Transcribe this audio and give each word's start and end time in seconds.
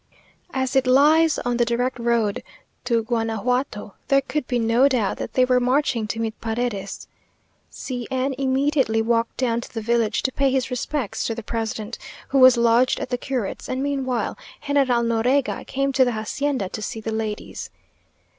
As 0.51 0.75
it 0.75 0.87
lies 0.87 1.37
on 1.37 1.57
the 1.57 1.63
direct 1.63 1.99
road 1.99 2.41
to 2.85 3.03
Guanajuato 3.03 3.93
there 4.07 4.21
could 4.21 4.47
be 4.47 4.57
no 4.57 4.87
doubt 4.89 5.17
that 5.17 5.33
they 5.33 5.45
were 5.45 5.59
marching 5.59 6.07
to 6.07 6.19
meet 6.19 6.41
Paredes. 6.41 7.07
C 7.69 8.07
n 8.09 8.33
immediately 8.39 8.99
walked 9.03 9.37
down 9.37 9.61
to 9.61 9.71
the 9.71 9.79
village 9.79 10.23
to 10.23 10.31
pay 10.31 10.49
his 10.49 10.71
respects 10.71 11.27
to 11.27 11.35
the 11.35 11.43
president, 11.43 11.99
who 12.29 12.39
was 12.39 12.57
lodged 12.57 12.99
at 12.99 13.11
the 13.11 13.17
curate's, 13.19 13.69
and 13.69 13.83
meanwhile 13.83 14.35
General 14.65 15.03
Noriega 15.03 15.65
came 15.67 15.91
to 15.93 16.03
the 16.03 16.13
hacienda 16.13 16.67
to 16.69 16.81
see 16.81 16.99
the 16.99 17.11
ladies. 17.11 17.69